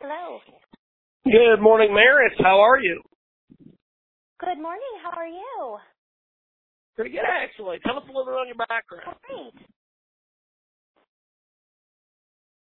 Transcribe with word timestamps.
Hello. 0.00 0.38
Good 1.24 1.60
morning, 1.60 1.92
Maris. 1.92 2.32
How 2.38 2.60
are 2.60 2.78
you? 2.80 3.02
Good 4.40 4.58
morning. 4.62 4.94
How 5.02 5.10
are 5.16 5.26
you? 5.26 5.78
Pretty 6.94 7.10
good, 7.10 7.26
actually. 7.26 7.78
Tell 7.84 7.96
us 7.98 8.04
a 8.04 8.12
little 8.12 8.24
bit 8.26 8.34
on 8.38 8.46
your 8.46 8.56
background. 8.56 9.16
Great. 9.26 9.54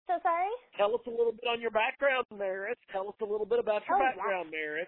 So 0.08 0.14
sorry? 0.24 0.50
Tell 0.78 0.94
us 0.96 1.02
a 1.06 1.10
little 1.12 1.34
bit 1.34 1.46
on 1.50 1.62
your 1.62 1.72
background, 1.72 2.26
Maris. 2.34 2.78
Tell 2.92 3.08
us 3.10 3.16
a 3.22 3.26
little 3.26 3.46
bit 3.46 3.60
about 3.60 3.84
your 3.88 3.98
Oh, 3.98 4.00
background, 4.02 4.50
Maris. 4.52 4.88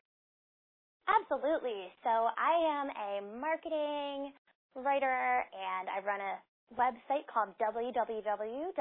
Absolutely. 1.08 1.92
So 2.04 2.10
I 2.10 2.54
am 2.82 2.90
a 2.90 3.22
marketing 3.40 4.34
writer 4.76 5.46
and 5.54 5.90
I 5.90 6.00
run 6.06 6.22
a 6.22 6.40
website 6.78 7.26
called 7.32 7.50
www.name.kitchen, 7.60 8.74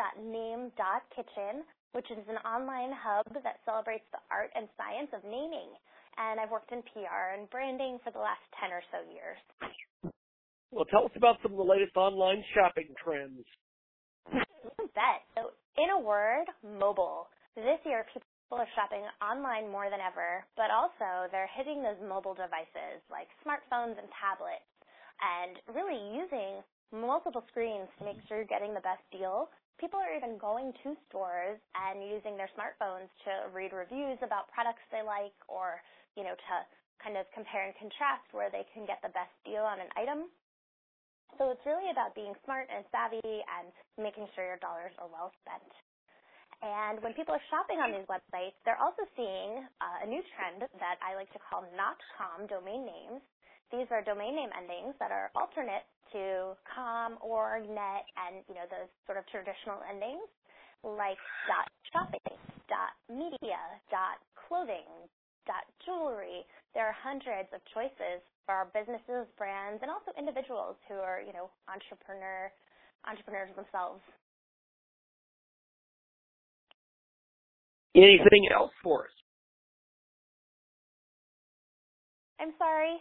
which 1.93 2.11
is 2.11 2.25
an 2.29 2.41
online 2.45 2.93
hub 2.93 3.27
that 3.43 3.61
celebrates 3.65 4.05
the 4.13 4.23
art 4.31 4.51
and 4.55 4.69
science 4.77 5.11
of 5.15 5.25
naming. 5.25 5.73
And 6.19 6.41
I've 6.41 6.51
worked 6.51 6.73
in 6.73 6.83
PR 6.93 7.39
and 7.39 7.49
branding 7.51 7.99
for 8.03 8.11
the 8.11 8.19
last 8.19 8.43
10 8.61 8.71
or 8.75 8.83
so 8.91 8.99
years. 9.09 9.39
Well, 10.71 10.85
tell 10.87 11.07
us 11.07 11.15
about 11.17 11.39
some 11.43 11.53
of 11.53 11.59
the 11.59 11.65
latest 11.65 11.97
online 11.97 12.45
shopping 12.55 12.93
trends. 13.03 13.45
You 14.33 14.89
bet. 14.95 15.25
So, 15.35 15.55
in 15.79 15.91
a 15.91 16.01
word, 16.01 16.45
mobile. 16.63 17.29
This 17.57 17.81
year, 17.87 18.05
people 18.13 18.29
are 18.53 18.69
shopping 18.77 19.05
online 19.21 19.71
more 19.71 19.91
than 19.91 20.01
ever, 20.01 20.45
but 20.57 20.71
also 20.73 21.29
they're 21.33 21.51
hitting 21.57 21.83
those 21.83 22.01
mobile 22.05 22.35
devices 22.35 23.01
like 23.11 23.29
smartphones 23.45 23.97
and 23.97 24.09
tablets 24.17 24.69
and 25.21 25.61
really 25.75 26.01
using 26.15 26.65
multiple 26.93 27.45
screens 27.51 27.89
to 27.99 28.05
make 28.05 28.17
sure 28.27 28.39
you're 28.39 28.49
getting 28.49 28.73
the 28.73 28.85
best 28.85 29.03
deal. 29.13 29.49
People 29.79 30.03
are 30.03 30.11
even 30.11 30.39
going 30.43 30.75
to 30.83 30.99
stores 31.07 31.59
and 31.79 32.03
using 32.03 32.35
their 32.35 32.51
smartphones 32.59 33.07
to 33.23 33.47
read 33.55 33.71
reviews 33.71 34.19
about 34.27 34.51
products 34.51 34.83
they 34.91 35.07
like 35.07 35.35
or, 35.47 35.79
you 36.19 36.27
know, 36.27 36.35
to 36.35 36.55
kind 36.99 37.15
of 37.15 37.31
compare 37.31 37.63
and 37.63 37.75
contrast 37.79 38.27
where 38.35 38.51
they 38.51 38.67
can 38.75 38.83
get 38.91 38.99
the 39.07 39.15
best 39.15 39.31
deal 39.47 39.63
on 39.63 39.79
an 39.79 39.87
item. 39.95 40.35
So 41.39 41.55
it's 41.55 41.63
really 41.63 41.95
about 41.95 42.19
being 42.19 42.35
smart 42.43 42.67
and 42.67 42.83
savvy 42.91 43.23
and 43.23 43.71
making 43.95 44.27
sure 44.35 44.43
your 44.43 44.59
dollars 44.59 44.91
are 44.99 45.07
well 45.07 45.31
spent. 45.47 45.71
And 46.59 46.99
when 47.07 47.15
people 47.15 47.39
are 47.39 47.47
shopping 47.55 47.79
on 47.79 47.95
these 47.95 48.09
websites, 48.11 48.59
they're 48.67 48.83
also 48.83 49.07
seeing 49.15 49.63
uh, 49.79 50.03
a 50.03 50.07
new 50.11 50.19
trend 50.35 50.67
that 50.83 50.99
I 50.99 51.15
like 51.15 51.31
to 51.39 51.39
call 51.39 51.63
.com 52.19 52.51
domain 52.51 52.83
names. 52.83 53.23
These 53.71 53.87
are 53.95 54.03
domain 54.03 54.35
name 54.35 54.51
endings 54.51 54.99
that 54.99 55.15
are 55.15 55.31
alternate 55.39 55.87
to 56.13 56.57
.com, 56.69 57.19
.org, 57.21 57.69
.net, 57.69 58.05
and 58.17 58.45
you 58.49 58.55
know 58.55 58.67
those 58.71 58.91
sort 59.07 59.19
of 59.19 59.27
traditional 59.29 59.81
endings 59.89 60.29
like 60.85 61.19
.shopping, 61.93 62.23
.media, 63.11 63.61
.clothing, 64.49 64.87
.jewelry. 65.85 66.47
There 66.75 66.87
are 66.87 66.95
hundreds 67.03 67.49
of 67.53 67.61
choices 67.75 68.23
for 68.47 68.55
our 68.55 68.67
businesses, 68.73 69.27
brands, 69.37 69.83
and 69.83 69.91
also 69.91 70.13
individuals 70.19 70.77
who 70.89 70.95
are, 70.95 71.21
you 71.21 71.33
know, 71.33 71.51
entrepreneur 71.69 72.53
entrepreneurs 73.09 73.51
themselves. 73.57 74.01
Anything 77.97 78.49
else 78.55 78.73
for 78.83 79.05
us? 79.05 79.11
I'm 82.41 82.53
sorry. 82.59 82.99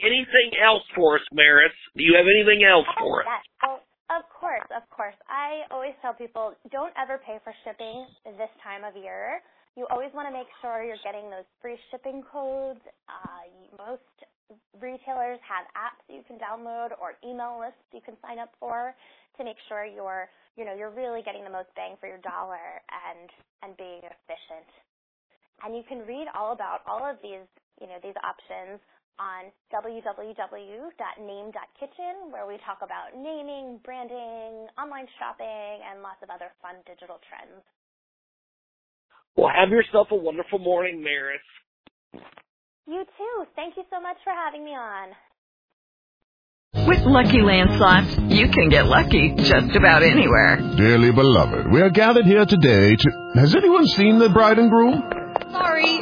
Anything 0.00 0.56
else 0.62 0.82
for 0.96 1.16
us, 1.16 1.26
Maris? 1.32 1.72
Do 1.96 2.02
you 2.02 2.16
have 2.16 2.26
anything 2.26 2.64
else 2.64 2.86
Oh, 2.96 3.04
for 3.04 3.22
us? 3.22 3.28
Well, 3.62 3.80
of 4.08 4.24
course, 4.32 4.64
of 4.74 4.84
course. 4.90 5.16
I 5.28 5.64
always 5.70 5.92
tell 6.00 6.12
people 6.14 6.54
don't 6.70 6.92
ever 6.96 7.20
pay 7.24 7.38
for 7.44 7.52
shipping 7.64 8.06
this 8.24 8.50
time 8.64 8.84
of 8.84 8.96
year. 8.96 9.40
You 9.76 9.86
always 9.88 10.12
want 10.12 10.28
to 10.28 10.34
make 10.34 10.48
sure 10.60 10.84
you're 10.84 11.00
getting 11.04 11.28
those 11.32 11.48
free 11.60 11.76
shipping 11.90 12.20
codes. 12.28 12.80
Uh, 13.08 13.48
most 13.80 14.04
retailers 14.80 15.40
have 15.48 15.64
apps 15.72 16.04
you 16.12 16.20
can 16.28 16.36
download 16.36 16.92
or 17.00 17.16
email 17.24 17.56
lists 17.56 17.80
you 17.92 18.04
can 18.04 18.16
sign 18.20 18.36
up 18.36 18.52
for 18.60 18.92
to 19.38 19.44
make 19.44 19.56
sure 19.68 19.84
you're, 19.88 20.28
you 20.60 20.64
know, 20.68 20.76
you're 20.76 20.92
really 20.92 21.24
getting 21.24 21.40
the 21.44 21.52
most 21.52 21.72
bang 21.72 21.96
for 22.00 22.04
your 22.08 22.20
dollar 22.20 22.80
and 22.92 23.32
and 23.64 23.76
being 23.80 24.04
efficient. 24.04 24.68
And 25.64 25.72
you 25.76 25.84
can 25.88 26.04
read 26.04 26.26
all 26.36 26.52
about 26.52 26.80
all 26.84 27.00
of 27.00 27.16
these, 27.22 27.46
you 27.82 27.90
know, 27.90 27.98
these 27.98 28.14
options 28.22 28.78
on 29.18 29.50
www.name.kitchen 29.74 32.14
where 32.30 32.46
we 32.46 32.56
talk 32.62 32.78
about 32.80 33.10
naming, 33.18 33.80
branding, 33.82 34.70
online 34.78 35.10
shopping, 35.18 35.82
and 35.82 36.00
lots 36.00 36.22
of 36.22 36.30
other 36.30 36.54
fun 36.62 36.76
digital 36.86 37.18
trends. 37.26 37.58
Well, 39.34 39.50
have 39.50 39.70
yourself 39.70 40.08
a 40.12 40.16
wonderful 40.16 40.60
morning, 40.60 41.02
Maris. 41.02 41.42
You 42.86 43.02
too. 43.18 43.44
Thank 43.56 43.76
you 43.76 43.82
so 43.90 44.00
much 44.00 44.16
for 44.22 44.32
having 44.32 44.64
me 44.64 44.70
on. 44.72 45.08
With 46.86 47.04
Lucky 47.04 47.42
Land 47.42 47.70
slots, 47.76 48.16
you 48.32 48.48
can 48.48 48.70
get 48.70 48.86
lucky 48.86 49.34
just 49.36 49.76
about 49.76 50.02
anywhere. 50.02 50.56
Dearly 50.76 51.12
beloved, 51.12 51.70
we 51.70 51.82
are 51.82 51.90
gathered 51.90 52.24
here 52.24 52.46
today 52.46 52.96
to. 52.96 53.10
Has 53.34 53.54
anyone 53.54 53.86
seen 53.86 54.18
the 54.18 54.30
bride 54.30 54.58
and 54.58 54.70
groom? 54.70 55.02
Sorry, 55.52 56.01